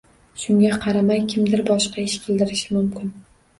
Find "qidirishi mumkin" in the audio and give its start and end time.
2.25-3.17